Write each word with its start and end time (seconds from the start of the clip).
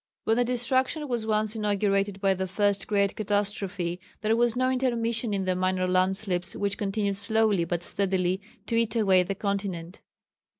When 0.23 0.35
the 0.37 0.43
destruction 0.43 1.07
was 1.07 1.27
once 1.27 1.55
inaugurated 1.55 2.19
by 2.19 2.33
the 2.33 2.47
first 2.47 2.87
great 2.87 3.15
catastrophe 3.15 3.99
there 4.21 4.35
was 4.35 4.55
no 4.55 4.71
intermission 4.71 5.31
of 5.35 5.45
the 5.45 5.55
minor 5.55 5.85
landslips 5.87 6.55
which 6.55 6.79
continued 6.79 7.17
slowly 7.17 7.65
but 7.65 7.83
steadily 7.83 8.41
to 8.65 8.73
eat 8.75 8.95
away 8.95 9.21
the 9.21 9.35
continent. 9.35 10.01